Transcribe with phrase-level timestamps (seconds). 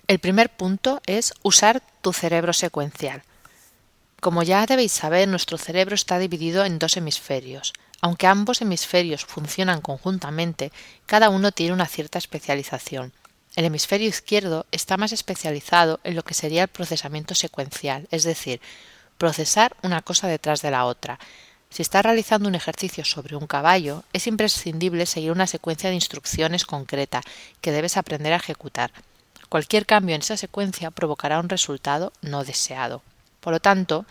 [0.09, 3.22] El primer punto es usar tu cerebro secuencial.
[4.20, 7.75] Como ya debéis saber, nuestro cerebro está dividido en dos hemisferios.
[8.00, 10.72] Aunque ambos hemisferios funcionan conjuntamente,
[11.06, 13.12] cada uno tiene una cierta especialización.
[13.55, 18.61] El hemisferio izquierdo está más especializado en lo que sería el procesamiento secuencial, es decir,
[19.20, 21.18] procesar una cosa detrás de la otra.
[21.68, 26.64] Si estás realizando un ejercicio sobre un caballo, es imprescindible seguir una secuencia de instrucciones
[26.64, 27.20] concreta
[27.60, 28.92] que debes aprender a ejecutar.
[29.50, 33.03] Cualquier cambio en esa secuencia provocará un resultado no deseado.
[33.41, 34.06] Por lo tanto,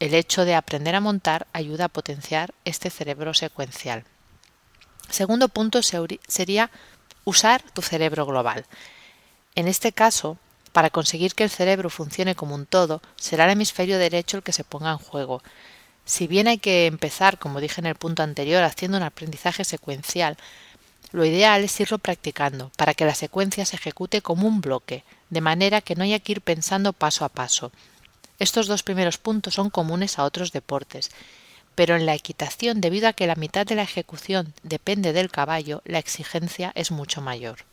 [0.00, 4.04] el hecho de aprender a montar ayuda a potenciar este cerebro secuencial.
[5.10, 6.70] Segundo punto sería
[7.24, 8.64] usar tu cerebro global.
[9.54, 10.38] En este caso,
[10.74, 14.50] para conseguir que el cerebro funcione como un todo, será el hemisferio derecho el que
[14.50, 15.40] se ponga en juego.
[16.04, 20.36] Si bien hay que empezar, como dije en el punto anterior, haciendo un aprendizaje secuencial,
[21.12, 25.40] lo ideal es irlo practicando para que la secuencia se ejecute como un bloque, de
[25.40, 27.70] manera que no haya que ir pensando paso a paso.
[28.40, 31.12] Estos dos primeros puntos son comunes a otros deportes,
[31.76, 35.82] pero en la equitación, debido a que la mitad de la ejecución depende del caballo,
[35.84, 37.64] la exigencia es mucho mayor.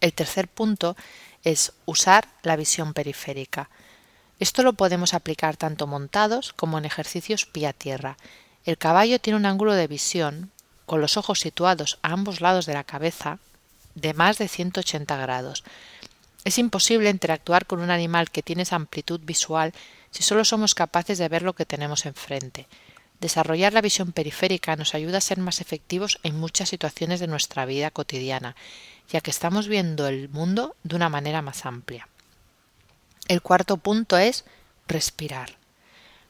[0.00, 0.96] El tercer punto
[1.42, 3.70] es usar la visión periférica.
[4.38, 8.16] Esto lo podemos aplicar tanto montados como en ejercicios pie a tierra.
[8.64, 10.50] El caballo tiene un ángulo de visión,
[10.84, 13.38] con los ojos situados a ambos lados de la cabeza,
[13.94, 15.64] de más de 180 grados.
[16.44, 19.72] Es imposible interactuar con un animal que tiene esa amplitud visual
[20.10, 22.68] si solo somos capaces de ver lo que tenemos enfrente.
[23.20, 27.64] Desarrollar la visión periférica nos ayuda a ser más efectivos en muchas situaciones de nuestra
[27.64, 28.56] vida cotidiana
[29.08, 32.08] ya que estamos viendo el mundo de una manera más amplia.
[33.28, 34.44] El cuarto punto es
[34.88, 35.56] respirar.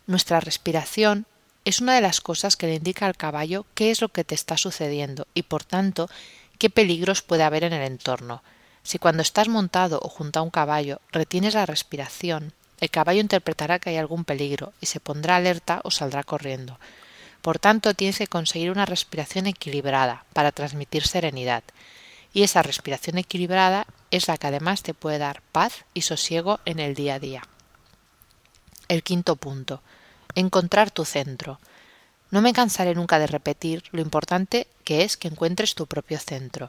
[0.07, 1.27] Nuestra respiración
[1.65, 4.35] es una de las cosas que le indica al caballo qué es lo que te
[4.35, 6.09] está sucediendo y, por tanto,
[6.59, 8.43] qué peligros puede haber en el entorno.
[8.83, 13.79] Si cuando estás montado o junto a un caballo retienes la respiración, el caballo interpretará
[13.79, 16.79] que hay algún peligro y se pondrá alerta o saldrá corriendo.
[17.43, 21.63] Por tanto, tienes que conseguir una respiración equilibrada para transmitir serenidad
[22.37, 26.81] y esa respiración equilibrada es la que además te puede dar paz y sosiego en
[26.81, 27.43] el día a día.
[28.89, 29.81] El quinto punto.
[30.35, 31.59] Encontrar tu centro.
[32.31, 36.69] No me cansaré nunca de repetir lo importante que es que encuentres tu propio centro.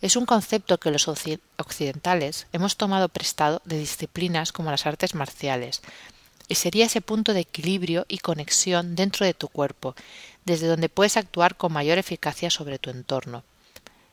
[0.00, 5.82] Es un concepto que los occidentales hemos tomado prestado de disciplinas como las artes marciales,
[6.48, 9.94] y sería ese punto de equilibrio y conexión dentro de tu cuerpo,
[10.44, 13.44] desde donde puedes actuar con mayor eficacia sobre tu entorno.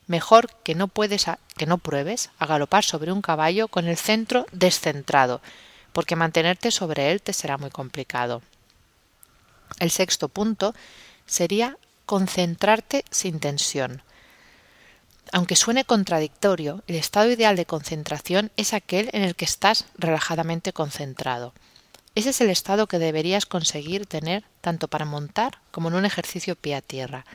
[0.08, 5.42] Mejor que no pruebes a galopar sobre un caballo con el centro descentrado,
[5.94, 8.42] porque mantenerte sobre él te será muy complicado.
[9.80, 10.76] El sexto punto
[11.26, 14.04] sería concentrarte sin tensión.
[15.32, 20.74] Aunque suene contradictorio, el estado ideal de concentración es aquel en el que estás relajadamente
[20.74, 21.54] concentrado.
[22.16, 26.56] Ese es el estado que deberías conseguir tener tanto para montar como en un ejercicio
[26.56, 27.26] pie a tierra,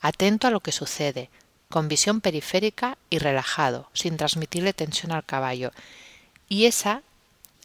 [0.00, 1.28] atento a lo que sucede,
[1.68, 5.72] con visión periférica y relajado, sin transmitirle tensión al caballo.
[6.48, 7.02] Y esa,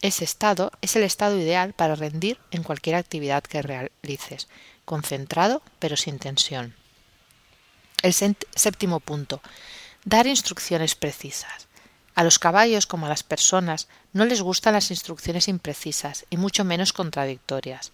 [0.02, 4.48] ese estado es el estado ideal para rendir en cualquier actividad que realices.
[4.84, 6.74] concentrado pero sin tensión.
[8.02, 9.42] El séptimo punto.
[10.04, 11.66] Dar instrucciones precisas.
[12.14, 16.64] A los caballos como a las personas no les gustan las instrucciones imprecisas y mucho
[16.64, 17.92] menos contradictorias.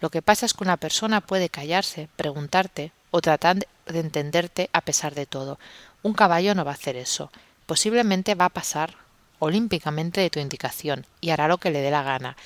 [0.00, 4.80] Lo que pasa es que una persona puede callarse, preguntarte o tratar de entenderte a
[4.80, 5.58] pesar de todo.
[6.02, 7.30] Un caballo no va a hacer eso.
[7.66, 8.96] Posiblemente va a pasar
[9.38, 12.36] olímpicamente de tu indicación y hará lo que le dé la gana.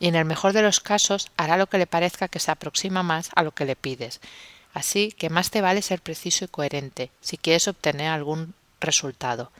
[0.00, 3.02] Y en el mejor de los casos hará lo que le parezca que se aproxima
[3.02, 4.20] más a lo que le pides.
[4.74, 9.50] Así que más te vale ser preciso y coherente si quieres obtener algún resultado,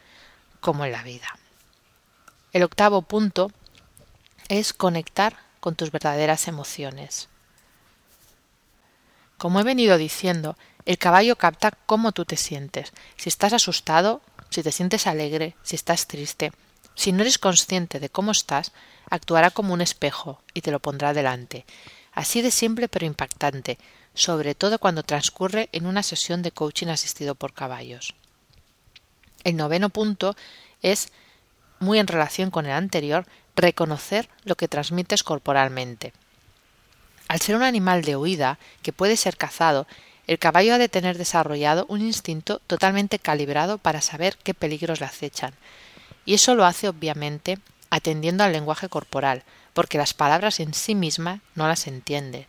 [0.60, 1.38] como en la vida.
[2.52, 3.50] El octavo punto
[4.48, 7.28] es conectar con tus verdaderas emociones.
[9.36, 14.62] Como he venido diciendo, el caballo capta cómo tú te sientes, si estás asustado, si
[14.62, 16.52] te sientes alegre, si estás triste.
[16.94, 18.72] Si no eres consciente de cómo estás,
[19.08, 21.64] actuará como un espejo y te lo pondrá delante.
[22.12, 23.78] Así de simple pero impactante,
[24.18, 28.14] sobre todo cuando transcurre en una sesión de coaching asistido por caballos.
[29.44, 30.34] El noveno punto
[30.82, 31.12] es,
[31.78, 36.12] muy en relación con el anterior, reconocer lo que transmites corporalmente.
[37.28, 39.86] Al ser un animal de huida que puede ser cazado,
[40.26, 45.06] el caballo ha de tener desarrollado un instinto totalmente calibrado para saber qué peligros le
[45.06, 45.54] acechan.
[46.24, 49.44] Y eso lo hace obviamente atendiendo al lenguaje corporal,
[49.74, 52.48] porque las palabras en sí mismas no las entiende.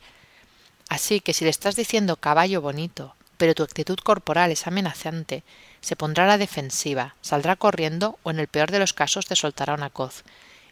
[0.89, 5.44] Así que si le estás diciendo caballo bonito, pero tu actitud corporal es amenazante,
[5.80, 9.36] se pondrá a la defensiva, saldrá corriendo o en el peor de los casos te
[9.36, 10.24] soltará una coz,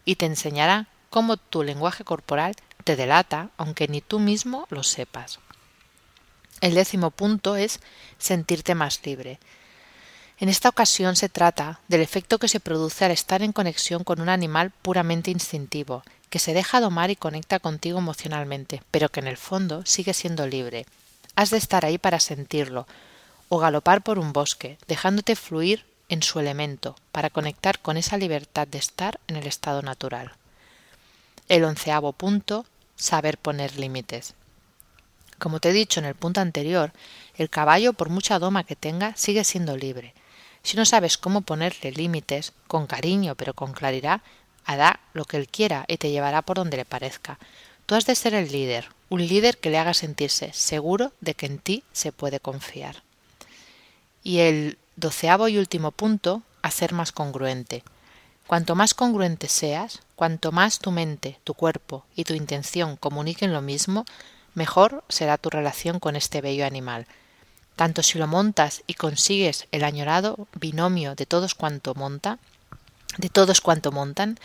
[0.04, 5.40] y te enseñará cómo tu lenguaje corporal te delata, aunque ni tú mismo lo sepas.
[6.60, 7.80] El décimo punto es
[8.18, 9.40] sentirte más libre.
[10.40, 14.20] En esta ocasión se trata del efecto que se produce al estar en conexión con
[14.20, 19.28] un animal puramente instintivo, que se deja domar y conecta contigo emocionalmente, pero que en
[19.28, 20.86] el fondo sigue siendo libre.
[21.36, 22.88] Has de estar ahí para sentirlo,
[23.50, 28.68] o galopar por un bosque, dejándote fluir en su elemento, para conectar con esa libertad
[28.68, 30.34] de estar en el estado natural.
[31.48, 32.66] El onceavo punto,
[32.96, 34.34] saber poner límites.
[35.40, 36.92] Como te he dicho en el punto anterior,
[37.36, 40.14] el caballo, por mucha doma que tenga, sigue siendo libre.
[40.64, 44.22] Si no sabes cómo ponerle límites, con cariño pero con claridad,
[44.68, 47.40] hará lo que él quiera y te llevará por donde le parezca.
[47.88, 51.48] Tú has de ser el líder, un líder que le haga sentirse seguro de que
[51.48, 53.02] en ti se puede confiar.
[54.24, 57.84] Y el doceavo y último punto, hacer más congruente.
[58.46, 63.62] Cuanto más congruente seas, cuanto más tu mente, tu cuerpo y tu intención comuniquen lo
[63.62, 64.06] mismo,
[64.54, 67.08] mejor será tu relación con este bello animal.
[67.78, 72.40] Tanto si lo montas y consigues el añorado binomio de todos cuanto monta,
[73.18, 74.40] de todos cuanto montan,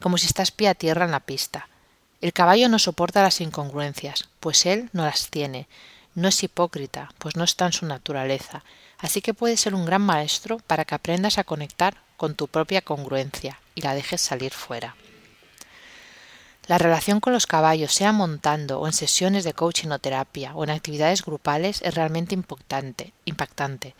[0.00, 1.68] como si estás pie a tierra en la pista.
[2.20, 5.68] El caballo no soporta las incongruencias, pues él no las tiene.
[6.14, 8.64] No es hipócrita, pues no está en su naturaleza.
[8.98, 12.80] Así que puede ser un gran maestro para que aprendas a conectar con tu propia
[12.80, 14.96] congruencia y la dejes salir fuera.
[16.66, 20.64] La relación con los caballos, sea montando o en sesiones de coaching o terapia o
[20.64, 23.12] en actividades grupales, es realmente impactante.
[23.24, 23.94] impactante.